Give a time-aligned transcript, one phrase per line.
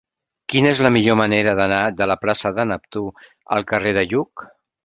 [0.53, 3.07] Quina és la millor manera d'anar de la plaça de Neptú
[3.59, 4.49] al carrer de Lluc?